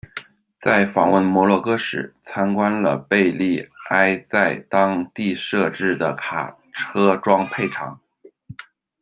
[0.59, 7.99] 在访问摩洛哥时，参观了贝利埃在当地设置的卡车装配厂。